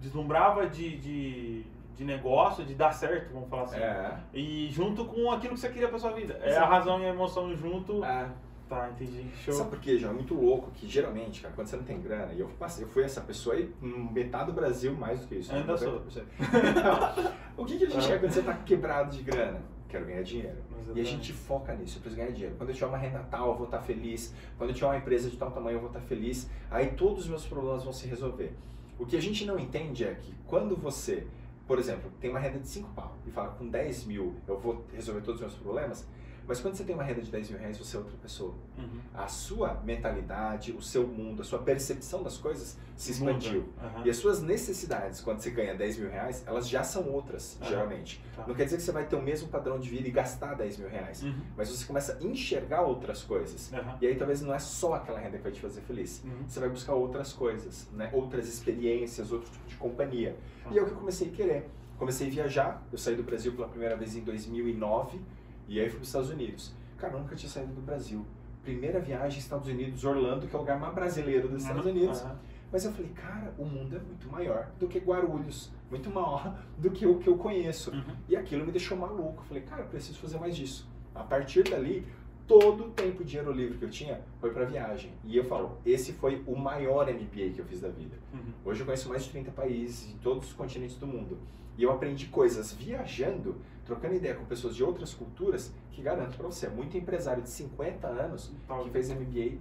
[0.00, 1.62] deslumbrava de, de,
[1.94, 3.76] de negócio, de dar certo, vamos falar assim.
[3.76, 4.18] É.
[4.32, 6.34] E junto com aquilo que você queria pra sua vida.
[6.40, 6.70] É a Exato.
[6.70, 8.02] razão e a emoção junto.
[8.02, 8.30] É.
[8.74, 9.26] tá, entendi.
[9.44, 9.54] Show.
[9.54, 10.12] Sabe por quê, João?
[10.12, 12.88] É muito louco que geralmente, cara, quando você não tem grana, e eu, passei, eu
[12.88, 15.52] fui essa pessoa aí, metade do Brasil, mais do que isso.
[15.52, 15.60] né?
[15.60, 16.00] Ainda sou.
[16.00, 16.24] 90%.
[17.56, 19.62] O que, que a gente quer quando você tá quebrado de grana?
[19.88, 20.56] Quero ganhar dinheiro.
[20.92, 22.56] E a gente foca nisso, eu preciso ganhar dinheiro.
[22.56, 24.34] Quando eu tiver uma renda tal, eu vou estar feliz.
[24.58, 26.50] Quando eu tiver uma empresa de tal tamanho, eu vou estar feliz.
[26.70, 28.52] Aí todos os meus problemas vão se resolver.
[28.98, 31.26] O que a gente não entende é que quando você,
[31.66, 34.84] por exemplo, tem uma renda de 5 pau e fala com 10 mil eu vou
[34.92, 36.06] resolver todos os meus problemas,
[36.46, 38.54] mas quando você tem uma renda de 10 mil reais, você é outra pessoa.
[38.78, 39.00] Uhum.
[39.14, 43.68] A sua mentalidade, o seu mundo, a sua percepção das coisas se expandiu.
[43.82, 44.02] Aham.
[44.04, 47.70] E as suas necessidades, quando você ganha 10 mil reais, elas já são outras, Aham.
[47.70, 48.22] geralmente.
[48.36, 48.44] Tá.
[48.46, 50.78] Não quer dizer que você vai ter o mesmo padrão de vida e gastar 10
[50.78, 51.22] mil reais.
[51.22, 51.34] Uhum.
[51.56, 53.72] Mas você começa a enxergar outras coisas.
[54.00, 56.22] E aí talvez não é só aquela renda que vai te fazer feliz.
[56.24, 56.46] Uhum.
[56.46, 58.10] Você vai buscar outras coisas, né?
[58.12, 60.36] outras experiências, outro tipo de companhia.
[60.70, 61.68] E é o que eu comecei a querer.
[61.98, 65.20] Comecei a viajar, eu saí do Brasil pela primeira vez em 2009
[65.68, 66.72] e aí fui para os Estados Unidos.
[66.96, 68.24] Cara, eu nunca tinha saído do Brasil.
[68.62, 71.90] Primeira viagem Estados Unidos, Orlando, que é o lugar mais brasileiro dos Estados Uhum.
[71.92, 72.22] Unidos.
[72.22, 72.38] Aham.
[72.72, 76.90] Mas eu falei, cara, o mundo é muito maior do que Guarulhos, muito maior do
[76.90, 77.90] que o que eu conheço.
[77.92, 78.16] Uhum.
[78.28, 79.42] E aquilo me deixou maluco.
[79.42, 80.88] Eu falei, cara, eu preciso fazer mais disso.
[81.14, 82.04] A partir dali,
[82.48, 85.12] todo o tempo e dinheiro livre que eu tinha foi para viagem.
[85.24, 88.16] E eu falo, esse foi o maior MBA que eu fiz da vida.
[88.32, 88.52] Uhum.
[88.64, 91.38] Hoje eu conheço mais de 30 países em todos os continentes do mundo.
[91.76, 96.46] E eu aprendi coisas viajando, trocando ideia com pessoas de outras culturas, que garanto para
[96.46, 99.58] você, muito empresário de 50 anos que fez MBA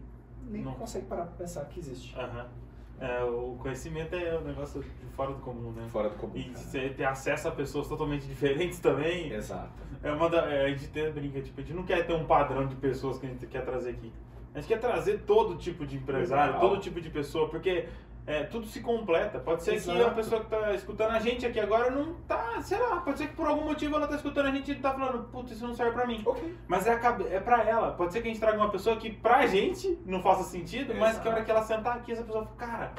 [0.49, 0.73] nem Não.
[0.73, 2.15] consegue parar para pensar que existe.
[2.17, 2.47] Aham.
[2.99, 5.86] É, o conhecimento é um negócio de fora do comum, né?
[5.89, 6.38] Fora do comum.
[6.38, 6.58] E cara.
[6.58, 9.32] você ter acesso a pessoas totalmente diferentes também.
[9.32, 9.71] Exato.
[10.02, 12.26] É uma da, é, a gente tem, brinca, tipo, a gente não quer ter um
[12.26, 14.12] padrão de pessoas que a gente quer trazer aqui.
[14.54, 16.69] A gente quer trazer todo tipo de empresário, Legal.
[16.69, 17.89] todo tipo de pessoa, porque
[18.25, 19.39] é, tudo se completa.
[19.39, 20.05] Pode ser que Exato.
[20.05, 23.27] a pessoa que tá escutando a gente aqui agora não tá, sei lá, pode ser
[23.27, 25.73] que por algum motivo ela tá escutando a gente e tá falando, putz, isso não
[25.75, 26.21] serve pra mim.
[26.25, 26.57] Ok.
[26.67, 27.91] Mas é, a é pra ela.
[27.91, 31.19] Pode ser que a gente traga uma pessoa que pra gente não faça sentido, mas
[31.19, 32.93] que a hora que ela sentar aqui, essa pessoa fala, cara,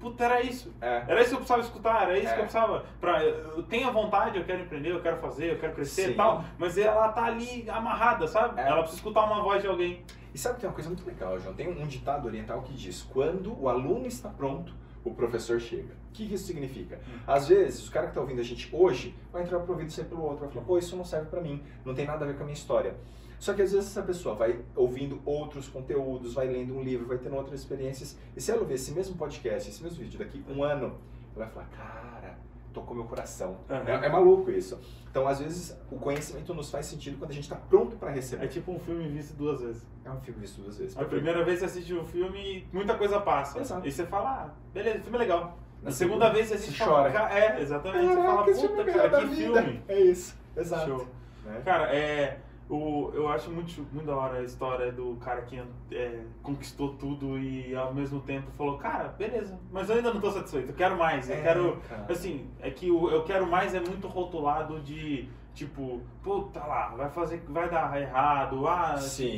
[0.00, 0.72] puta, era isso.
[0.80, 1.04] É.
[1.08, 2.34] Era isso que eu precisava escutar, era isso É.
[2.34, 2.84] que eu precisava.
[3.00, 6.10] Pra, eu tenho a vontade, eu quero empreender, eu quero fazer, eu quero crescer Sim.
[6.12, 8.60] e tal, mas ela tá ali amarrada, sabe?
[8.60, 8.66] É.
[8.66, 10.02] Ela precisa escutar uma voz de alguém.
[10.34, 11.54] E sabe que tem uma coisa muito legal, João?
[11.54, 14.72] Tem um ditado oriental que diz: quando o aluno está pronto,
[15.04, 15.96] o professor chega.
[16.10, 17.00] O que isso significa?
[17.26, 19.92] Às vezes, o cara que está ouvindo a gente hoje vai entrar pro ouvido e
[19.92, 22.28] sair pelo outro, vai falar: pô, isso não serve para mim, não tem nada a
[22.28, 22.94] ver com a minha história.
[23.38, 27.18] Só que às vezes essa pessoa vai ouvindo outros conteúdos, vai lendo um livro, vai
[27.18, 30.62] tendo outras experiências, e se ela ouvir esse mesmo podcast, esse mesmo vídeo daqui um
[30.64, 30.98] ano,
[31.36, 32.38] ela vai falar: cara,
[32.72, 33.56] tocou meu coração.
[33.70, 33.88] Aham.
[33.88, 34.78] É, é maluco isso.
[35.10, 38.44] Então, às vezes, o conhecimento nos faz sentido quando a gente está pronto para receber.
[38.44, 39.86] É tipo um filme visto duas vezes.
[40.04, 40.96] É um filme visto duas vezes.
[40.98, 43.58] A primeira vez você assiste o filme e muita coisa passa.
[43.60, 43.86] Exato.
[43.86, 45.58] E você fala, ah, beleza, o filme é legal.
[45.82, 47.12] Na segunda segunda, vez você assiste fala, chora.
[47.12, 48.06] "Ca- É, exatamente.
[48.06, 49.82] você fala, puta, é cara, que filme.
[49.88, 50.86] É isso, exato.
[50.86, 51.08] Show.
[51.44, 51.62] Né?
[51.64, 52.40] Cara, é.
[52.70, 55.58] O, eu acho muito, muito da hora a história do cara que
[55.90, 60.30] é, conquistou tudo e ao mesmo tempo falou, cara, beleza, mas eu ainda não tô
[60.30, 61.78] satisfeito, eu quero mais, eu É, quero.
[61.88, 62.06] cara.
[62.10, 67.08] Assim, é que o eu quero mais é muito rotulado de tipo, puta lá, vai
[67.08, 69.28] fazer, vai dar errado, ah, Sim,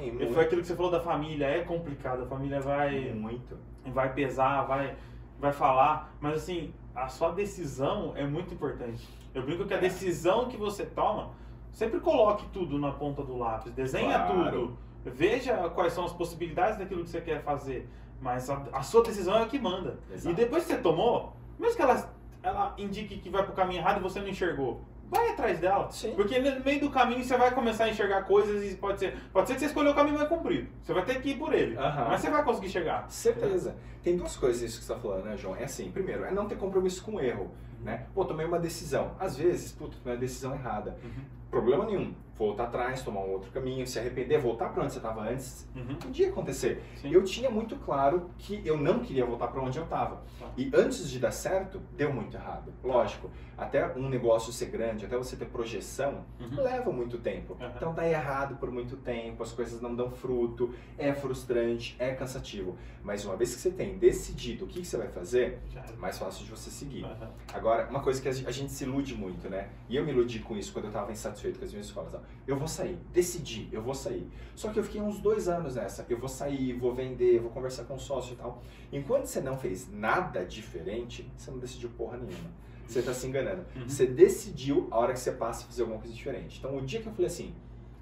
[0.00, 0.32] tipo, muito.
[0.34, 3.56] foi aquilo que você falou da família, é complicado, a família vai Muito.
[3.92, 4.96] vai pesar, vai,
[5.38, 9.06] vai falar, mas assim, a sua decisão é muito importante.
[9.34, 9.80] Eu brinco que a É.
[9.80, 11.30] decisão que você toma,
[11.72, 14.50] sempre coloque tudo na ponta do lápis, desenha Claro.
[14.50, 17.88] tudo, veja quais são as possibilidades daquilo que você quer fazer,
[18.20, 19.98] mas a, a sua decisão é a que manda.
[20.12, 20.30] Exato.
[20.30, 23.98] E depois que você tomou, mesmo que ela, ela indique que vai pro caminho errado
[23.98, 25.90] e você não enxergou, vai atrás dela.
[25.90, 26.12] Sim.
[26.14, 29.46] Porque no meio do caminho você vai começar a enxergar coisas e pode ser, pode
[29.48, 30.68] ser que você escolheu o caminho mais comprido.
[30.82, 31.76] Você vai ter que ir por ele.
[31.76, 33.08] Mas você vai conseguir chegar.
[33.10, 33.76] Certeza.
[34.02, 35.56] Tem duas coisas isso que você está falando, né, João?
[35.56, 37.50] É assim, primeiro, é não ter compromisso com o erro,
[37.80, 38.06] né?
[38.14, 39.12] Pô, tomei uma decisão.
[39.18, 40.96] Às vezes, puta, tomei uma decisão errada.
[41.02, 41.22] Uhum.
[41.50, 42.14] Problema nenhum.
[42.36, 45.68] Voltar atrás, tomar um outro caminho, se arrepender, voltar para onde você estava antes.
[45.74, 45.96] Uhum.
[45.96, 46.82] Podia acontecer.
[46.96, 47.10] Sim.
[47.10, 50.22] Eu tinha muito claro que eu não queria voltar para onde eu estava.
[50.38, 50.46] Tá.
[50.56, 52.72] E antes de dar certo, deu muito errado.
[52.84, 56.62] Lógico, até um negócio ser grande, até você ter projeção, Uhum.
[56.62, 57.56] leva muito tempo.
[57.60, 57.68] Uhum.
[57.76, 62.76] Então dá errado por muito tempo, as coisas não dão fruto, é frustrante, é cansativo.
[63.02, 66.16] Mas uma vez que você tem decidido o que, que você vai fazer, é mais
[66.18, 67.04] fácil de você seguir.
[67.04, 67.30] Aham.
[67.52, 69.68] Agora, uma coisa que a gente se ilude muito, né?
[69.88, 72.14] E eu me iludi com isso quando eu estava insatisfeito com as minhas escolas.
[72.46, 74.26] Eu vou sair, decidi, eu vou sair.
[74.54, 76.06] Só que eu fiquei uns dois anos nessa.
[76.08, 78.62] Eu vou sair, vou vender, vou conversar com o sócio e tal.
[78.92, 82.50] Enquanto você não fez nada diferente, você não decidiu porra nenhuma.
[82.88, 83.64] Você está se enganando.
[83.76, 83.86] Uhum.
[83.86, 86.58] Você decidiu a hora que você passa fazer alguma coisa diferente.
[86.58, 87.54] Então, o dia que eu falei assim,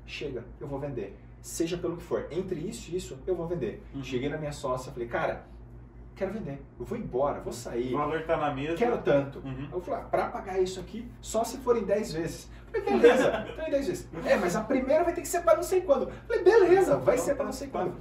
[0.07, 1.17] chega, eu vou vender.
[1.43, 3.83] Seja pelo que for, entre isso e isso, eu vou vender.
[3.95, 4.03] Uhum.
[4.03, 5.45] Cheguei na minha sócia falei, cara,
[6.15, 7.95] quero vender, eu vou embora, vou sair.
[7.95, 8.77] O valor tá na mesa.
[8.77, 9.41] Quero tanto.
[9.41, 9.69] Uhum.
[9.73, 12.51] Eu falei, ah, pra pagar isso aqui, só se forem 10 vezes.
[12.73, 14.09] Eu falei, beleza, então em 10 vezes.
[14.25, 16.09] É, mas a primeira vai ter que ser pra não sei quando.
[16.09, 17.97] Eu falei, beleza, vai ser pra não sei quando.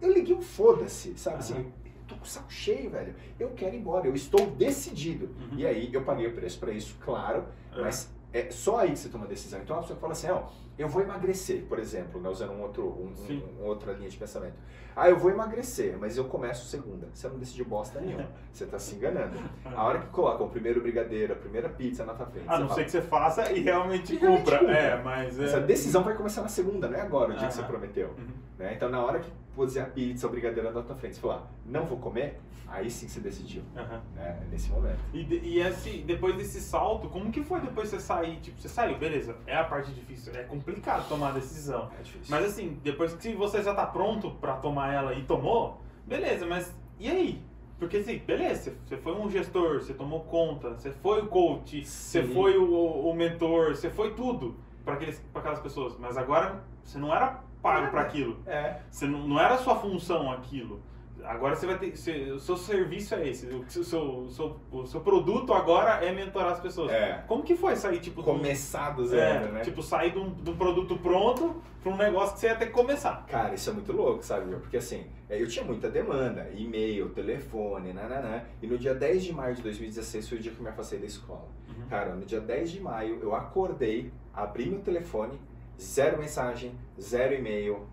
[0.00, 1.77] Eu liguei um foda-se, sabe assim, eu tô
[2.18, 3.14] com o saco cheio, velho.
[3.38, 5.26] Eu quero ir embora, eu estou decidido.
[5.26, 5.58] Uhum.
[5.58, 7.80] E aí eu paguei o preço pra isso, claro, É.
[7.80, 9.60] mas é só aí que você toma a decisão.
[9.60, 10.42] Então a pessoa fala assim, ó,
[10.78, 14.54] eu vou emagrecer, por exemplo, né, usando um outro, um, um, outra linha de pensamento.
[14.94, 17.08] Ah, eu vou emagrecer, mas eu começo segunda.
[17.14, 18.28] Você não decidiu bosta nenhuma.
[18.52, 19.36] Você tá se enganando.
[19.64, 22.66] A hora que coloca o primeiro brigadeiro, a primeira pizza na tua frente, A não
[22.66, 24.56] fala, ser que você faça e realmente E realmente cumpra.
[24.72, 25.38] É, mas.
[25.38, 28.08] é- essa decisão vai começar na segunda, não é agora, o dia que você prometeu.
[28.18, 28.26] Uhum.
[28.58, 28.74] né?
[28.74, 31.84] Então na hora que puser a pizza, o brigadeiro na tua frente, você falar, não
[31.84, 33.62] vou comer, aí sim você decidiu.
[33.76, 34.00] Aham.
[34.14, 34.38] Né?
[34.40, 35.00] É nesse momento.
[35.12, 38.38] E, e assim, depois desse salto, como que foi depois você sair?
[38.40, 41.90] Tipo, você saiu, beleza, é a parte difícil, é complicado tomar a decisão.
[41.98, 42.28] É difícil.
[42.28, 46.72] Mas assim, depois que você já tá pronto pra tomar ela e tomou, beleza, mas
[47.00, 47.42] e aí?
[47.80, 52.24] Porque assim, beleza, você foi um gestor, você tomou conta, você foi o coach, você
[52.24, 52.32] Sim.
[52.32, 55.96] foi o, o mentor, você foi tudo pra aquelas pessoas.
[55.98, 58.38] Mas agora você não era pago pra aquilo.
[58.46, 58.76] É.
[58.90, 60.80] Você não, não era a sua função aquilo.
[61.24, 61.94] Agora você vai ter.
[61.96, 63.46] você- o seu serviço é esse.
[63.48, 66.92] O seu, o seu, o seu produto agora é mentorar as pessoas.
[66.92, 67.24] É.
[67.26, 69.60] Como que foi sair, tipo, Começar do é, zero, né?
[69.62, 72.66] tipo, sair de um, de um produto pronto pra um negócio que você ia ter
[72.66, 73.26] que começar?
[73.26, 74.54] Cara, isso é muito louco, sabe?
[74.56, 78.44] Porque assim, é, eu tinha muita demanda, e-mail, telefone, nananã.
[78.62, 81.00] E no dia 10 de maio de 2016 foi o dia que eu me afastei
[81.00, 81.48] da escola.
[81.68, 81.86] Uhum.
[81.88, 85.38] Cara, no dia 10 de maio eu acordei, abri meu telefone,
[85.80, 87.86] zero mensagem, zero e-mail.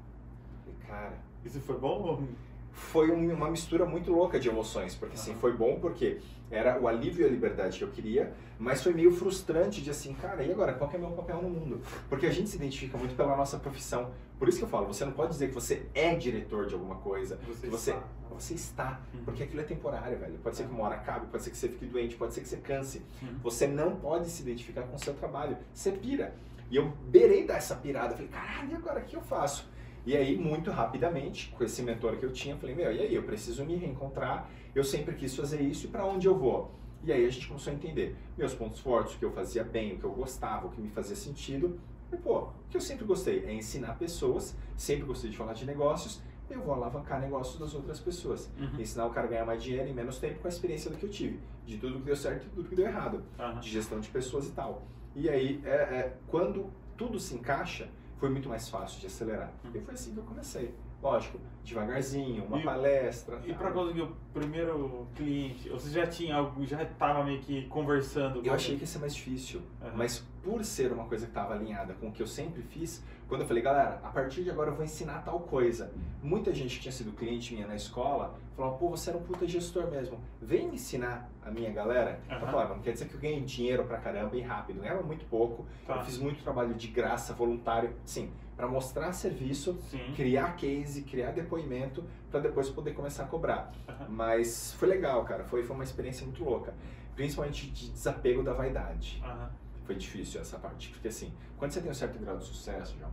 [0.68, 2.24] E cara, Isso foi bom?
[2.72, 5.40] foi um- uma mistura muito louca de emoções, porque assim, Aham.
[5.40, 6.20] foi bom porque
[6.52, 10.14] era o alívio e a liberdade que eu queria, mas foi meio frustrante de assim,
[10.14, 11.80] cara, e agora, qual que é o meu papel no mundo?
[12.10, 14.12] Porque a gente se identifica muito pela nossa profissão.
[14.38, 16.96] Por isso que eu falo, você não pode dizer que você é diretor de alguma
[16.96, 18.04] coisa, Você que você, está.
[18.30, 19.24] você está, Uhum.
[19.24, 20.38] porque aquilo é temporário, velho.
[20.44, 22.50] Pode ser que uma hora acabe, pode ser que você fique doente, pode ser que
[22.50, 23.02] você canse.
[23.22, 23.38] Uhum.
[23.44, 26.34] Você não pode se identificar com o seu trabalho, você pira.
[26.76, 29.66] E eu beirei dessa pirada, falei, caralho, e agora o que eu faço?
[30.06, 33.24] E aí, muito rapidamente, com esse mentor que eu tinha, falei, meu, e aí, eu
[33.24, 36.76] preciso me reencontrar, eu sempre quis fazer isso, e para onde eu vou?
[37.02, 39.94] E aí a gente começou a entender meus pontos fortes, o que eu fazia bem,
[39.94, 41.80] o que eu gostava, o que me fazia sentido.
[42.12, 45.66] E, pô, o que eu sempre gostei é ensinar pessoas, sempre gostei de falar de
[45.66, 48.52] negócios, eu vou alavancar negócios das outras pessoas.
[48.60, 48.82] Uhum.
[48.82, 51.06] Ensinar o cara a ganhar mais dinheiro em menos tempo com a experiência do que
[51.06, 53.62] eu tive, de tudo que deu certo e tudo que deu errado Aham.
[53.62, 54.86] de gestão de pessoas e tal.
[55.16, 59.52] E aí, é, é, quando tudo se encaixa, foi muito mais fácil de acelerar.
[59.64, 59.72] Uhum.
[59.76, 60.74] E foi assim que eu comecei.
[61.02, 63.40] Lógico, devagarzinho, uma E- palestra.
[63.46, 63.58] E tal.
[63.58, 68.54] pra conseguir o primeiro cliente, você já tinha algo, já tava meio que conversando Eu
[68.54, 69.94] achei que ia ser mais difícil, Aham.
[69.96, 73.42] mas por ser uma coisa que estava alinhada com o que eu sempre fiz, quando
[73.42, 75.92] eu falei, galera, a partir de agora eu vou ensinar tal coisa.
[76.22, 79.48] Muita gente que tinha sido cliente minha na escola falou, pô, você era um puta
[79.48, 82.20] gestor mesmo, vem me ensinar a minha galera.
[82.30, 82.46] Eu Aham.
[82.48, 85.66] falava, não quer dizer que eu ganhei dinheiro pra caramba e rápido, ganhava muito pouco,
[85.86, 85.96] Tá.
[85.98, 90.14] Eu fiz muito trabalho de graça, voluntário, sim, para mostrar serviço, Sim.
[90.16, 93.72] criar case, criar depoimento, para depois poder começar a cobrar.
[93.88, 94.06] Aham.
[94.10, 96.74] Mas foi legal, cara, foi, foi uma experiência muito louca.
[97.16, 99.22] Principalmente de desapego da vaidade.
[99.26, 99.50] Aham.
[99.86, 103.12] Foi difícil essa parte, porque assim, quando você tem um certo grau de sucesso, João,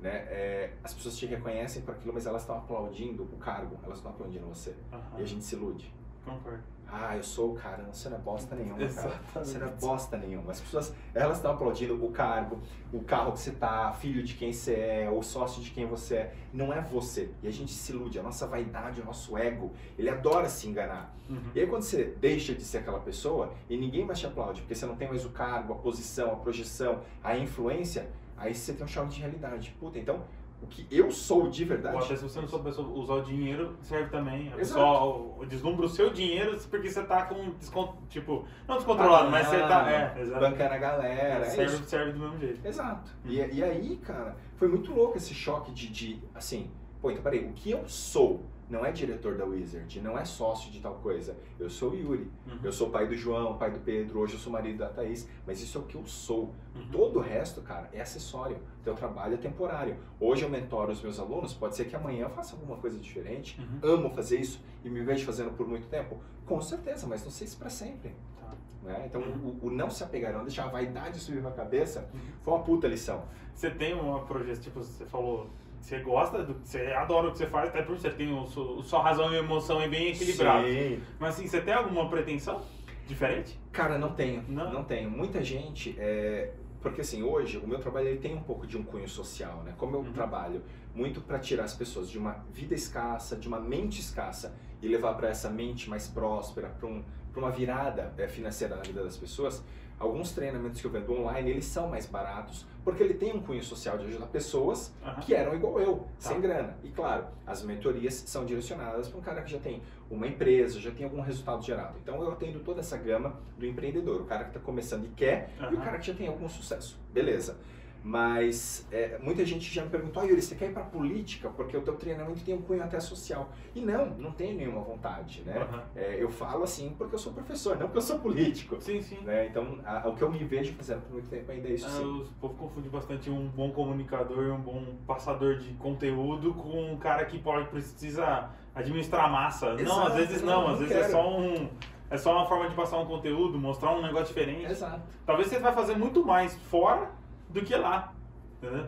[0.00, 3.98] né, é, as pessoas te reconhecem por aquilo, mas elas estão aplaudindo o cargo, elas
[3.98, 4.76] estão aplaudindo você.
[4.92, 5.18] Aham.
[5.18, 5.92] E a gente se ilude.
[6.24, 6.62] Concordo.
[6.92, 9.20] Ah, eu sou o cara, você não é bosta nenhuma, cara.
[9.34, 10.50] Você não é bosta nenhuma.
[10.50, 12.58] As pessoas, elas estão aplaudindo o cargo,
[12.92, 16.16] o carro que você tá, filho de quem você é, o sócio de quem você
[16.16, 16.34] é.
[16.52, 17.30] Não é você.
[17.42, 21.14] E a gente se ilude, a nossa vaidade, o nosso ego, ele adora se enganar.
[21.28, 21.40] Uhum.
[21.54, 24.74] E aí quando você deixa de ser aquela pessoa e ninguém mais te aplaude, porque
[24.74, 28.84] você não tem mais o cargo, a posição, a projeção, a influência, aí você tem
[28.84, 29.76] um choque de realidade.
[29.78, 30.24] Puta, então,
[30.62, 31.96] o que eu sou de verdade...
[31.96, 34.52] Ou até se você não souber so- usar o dinheiro, serve também.
[34.52, 34.58] A Exato.
[34.58, 39.58] pessoa deslumbra o seu dinheiro porque você tá com desconto, tipo, não descontrolado, mas você
[39.60, 39.90] tá.
[39.90, 40.40] É, exato.
[40.40, 41.84] Bancando a galera, é serve, isso.
[41.84, 42.66] serve do mesmo jeito.
[42.66, 43.10] Exato.
[43.24, 43.30] Uhum.
[43.32, 46.70] E, e aí, cara, foi muito louco esse choque de, de, assim,
[47.00, 50.70] pô, então peraí, o que eu sou não é diretor da Wizard, não é sócio
[50.70, 51.36] de tal coisa.
[51.58, 52.58] Eu sou o Yuri, Uhum.
[52.62, 55.60] eu sou pai do João, pai do Pedro, hoje eu sou marido da Thaís, mas
[55.60, 56.54] isso é o que eu sou.
[56.74, 56.88] Uhum.
[56.92, 58.58] Todo o resto, cara, é acessório.
[58.84, 59.96] Teu trabalho é temporário.
[60.20, 63.60] Hoje eu mentoro os meus alunos, pode ser que amanhã eu faça alguma coisa diferente.
[63.60, 63.94] Uhum.
[63.94, 66.16] Amo fazer isso e me vejo fazendo por muito tempo?
[66.46, 68.14] Com certeza, mas não sei se para sempre.
[68.40, 68.52] Tá.
[68.84, 69.02] Né?
[69.06, 72.20] Então, o, o não se apegar, não deixar a vaidade subir na cabeça, Uhum.
[72.42, 73.24] foi uma puta lição.
[73.54, 75.48] Você tem uma projeção, tipo, você falou,
[75.80, 78.82] você gosta, do, você adora o que você faz, até porque você tem o, o
[78.82, 80.66] sua razão e emoção aí bem equilibrado.
[80.66, 81.00] Sim.
[81.18, 82.62] Mas assim, você tem alguma pretensão
[83.06, 83.58] diferente?
[83.72, 84.44] Cara, não tenho.
[84.48, 84.72] Não?
[84.72, 85.10] Não, tenho.
[85.10, 88.82] Muita gente é, porque assim, hoje o meu trabalho ele tem um pouco de um
[88.82, 89.74] cunho social, né?
[89.76, 90.12] Como eu Uhum.
[90.12, 90.62] trabalho
[90.94, 95.14] muito para tirar as pessoas de uma vida escassa, de uma mente escassa e levar
[95.14, 99.16] para essa mente mais próspera, para um, pra uma virada eh, financeira na vida das
[99.16, 99.62] pessoas,
[100.00, 103.62] alguns treinamentos que eu vendo online, eles são mais baratos, porque ele tem um cunho
[103.62, 105.20] social de ajudar pessoas Aham.
[105.20, 106.04] que eram igual eu, Tá.
[106.30, 106.74] sem grana.
[106.82, 110.90] E claro, as mentorias são direcionadas para um cara que já tem uma empresa, já
[110.90, 111.98] tem algum resultado gerado.
[112.02, 115.50] Então eu atendo toda essa gama do empreendedor, o cara que está começando e quer,
[115.70, 116.98] e o cara que já tem algum sucesso.
[117.12, 117.58] Beleza.
[118.02, 121.50] Mas é, muita gente já me perguntou, ah, Yuri, você quer ir para política?
[121.50, 123.50] Porque o teu treinamento tem um cunho até social.
[123.74, 125.58] E não, não tenho nenhuma vontade, né?
[125.58, 125.82] Aham.
[125.94, 128.80] É, eu falo assim porque eu sou professor, não porque eu sou político.
[128.80, 129.18] Sim, sim.
[129.20, 129.46] Né?
[129.46, 131.90] Então, a- o que eu me vejo fazendo por muito tempo ainda é isso Ah,
[131.90, 132.04] sim.
[132.04, 137.24] o povo confunde bastante um bom comunicador um bom passador de conteúdo com um cara
[137.26, 139.74] que pode precisa administrar massa.
[139.74, 141.12] não, Exato, às vezes não, não, às não vezes é quero.
[141.12, 141.68] só um
[142.10, 144.64] é só uma forma de passar um conteúdo, mostrar um negócio diferente.
[144.68, 145.00] Exato.
[145.24, 147.08] Talvez você vai fazer muito mais fora
[147.50, 148.14] do que lá.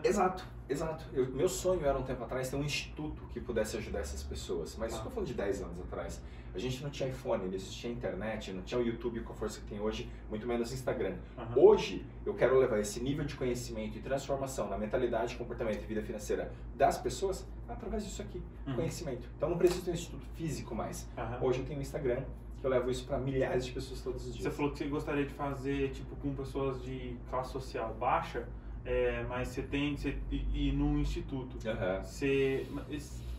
[0.03, 1.03] Exato, exato.
[1.13, 4.75] Eu- meu sonho era um tempo atrás ter um instituto que pudesse ajudar essas pessoas.
[4.77, 4.97] Mas Tá.
[4.97, 6.21] estou falando de 10 anos atrás.
[6.53, 9.59] A gente não tinha iPhone, não existia internet, não tinha o YouTube com a força
[9.59, 11.15] que tem hoje, muito menos Instagram.
[11.35, 11.55] Aham.
[11.57, 16.03] Hoje, eu quero levar esse nível de conhecimento e transformação na mentalidade, comportamento e vida
[16.03, 18.75] financeira das pessoas através disso aqui, Uhum.
[18.75, 19.27] conhecimento.
[19.35, 21.09] Então não preciso ter um instituto físico mais.
[21.17, 21.39] Aham.
[21.41, 22.23] Hoje eu tenho o Instagram,
[22.63, 24.55] que eu levo isso para milhares de pessoas todos os Você dias.
[24.55, 28.47] falou que você gostaria de fazer tipo com pessoas de classe social baixa,
[28.85, 31.57] é, mas você tem você, e, e num instituto.
[31.67, 32.01] Aham.
[32.01, 32.65] Você,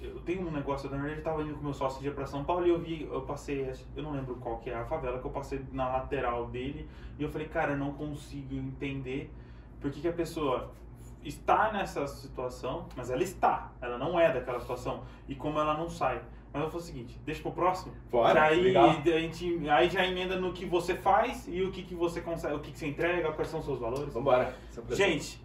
[0.02, 2.44] eu tenho um negócio, na verdade eu tava indo com meu sócio dia pra São
[2.44, 5.24] Paulo e eu vi, eu passei, eu não lembro qual que é a favela, que
[5.24, 6.86] eu passei na lateral dele
[7.18, 9.32] e eu falei, cara, eu não consigo entender
[9.80, 10.70] por que, que a pessoa
[11.22, 15.88] está nessa situação, mas ela está, ela não é daquela situação e como ela não
[15.88, 16.20] sai.
[16.54, 17.92] Mas eu falei o seguinte, deixa pro próximo.
[18.08, 18.90] Bora, aí, legal.
[18.90, 22.54] a gente, aí já emenda no que você faz e o que, que você consegue,
[22.54, 24.14] o que, que você entrega, quais são os seus valores.
[24.14, 24.54] Vambora.
[24.90, 25.44] Gente,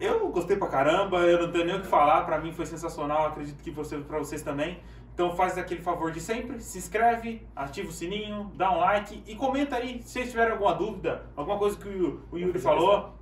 [0.00, 3.26] eu gostei pra caramba, eu não tenho nem o que falar, pra mim foi sensacional,
[3.26, 4.80] acredito que você, pra vocês também.
[5.14, 9.36] Então faz aquele favor de sempre, se inscreve, ativa o sininho, dá um like e
[9.36, 13.14] comenta aí se vocês tiverem alguma dúvida, alguma coisa que o, o Yuri falou.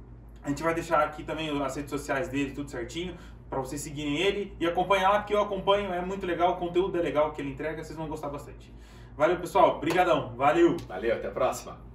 [0.42, 3.14] A gente vai deixar aqui também as redes sociais dele, tudo certinho,
[3.48, 6.98] pra vocês seguirem ele e acompanhar lá, porque eu acompanho, é muito legal, o conteúdo
[6.98, 8.72] é legal que ele entrega, vocês vão gostar bastante.
[9.16, 10.76] Valeu, pessoal, brigadão, valeu!
[10.86, 11.87] Valeu, até a próxima.